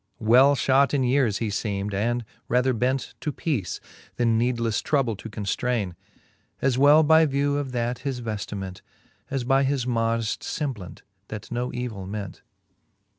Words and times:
Well 0.17 0.55
{hot 0.55 0.95
in 0.95 1.03
yeares 1.03 1.37
he 1.37 1.51
{eem'd, 1.69 1.93
and 1.93 2.25
rather 2.47 2.73
bent 2.73 3.13
To 3.21 3.31
peace, 3.31 3.79
then 4.15 4.39
needlefTe 4.39 4.81
trouble 4.81 5.15
to 5.17 5.29
conftraine, 5.29 5.93
As 6.59 6.75
well 6.75 7.03
by 7.03 7.27
view 7.27 7.57
of 7.57 7.71
that 7.73 7.99
his 7.99 8.19
veftiment, 8.19 8.81
And 9.29 9.47
by 9.47 9.61
his 9.61 9.85
modeft 9.85 10.39
femblant, 10.39 11.01
that 11.27 11.51
no 11.51 11.71
evill 11.71 12.07
ment. 12.07 12.41